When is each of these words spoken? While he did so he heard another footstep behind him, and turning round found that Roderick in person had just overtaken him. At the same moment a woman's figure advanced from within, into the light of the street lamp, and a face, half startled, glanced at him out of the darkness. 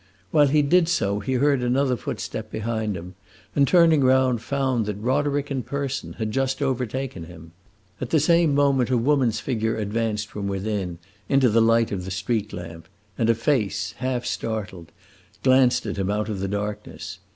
While 0.31 0.47
he 0.47 0.63
did 0.63 0.89
so 0.89 1.19
he 1.19 1.33
heard 1.33 1.61
another 1.61 1.95
footstep 1.95 2.49
behind 2.49 2.97
him, 2.97 3.13
and 3.55 3.67
turning 3.67 4.03
round 4.03 4.41
found 4.41 4.87
that 4.87 4.95
Roderick 4.99 5.51
in 5.51 5.61
person 5.61 6.13
had 6.13 6.31
just 6.31 6.59
overtaken 6.59 7.25
him. 7.25 7.51
At 8.01 8.09
the 8.09 8.19
same 8.19 8.55
moment 8.55 8.89
a 8.89 8.97
woman's 8.97 9.39
figure 9.39 9.77
advanced 9.77 10.27
from 10.29 10.47
within, 10.47 10.97
into 11.29 11.49
the 11.49 11.61
light 11.61 11.91
of 11.91 12.03
the 12.03 12.09
street 12.09 12.51
lamp, 12.51 12.87
and 13.15 13.29
a 13.29 13.35
face, 13.35 13.91
half 13.97 14.25
startled, 14.25 14.91
glanced 15.43 15.85
at 15.85 15.97
him 15.97 16.09
out 16.09 16.29
of 16.29 16.39
the 16.39 16.47
darkness. 16.47 17.19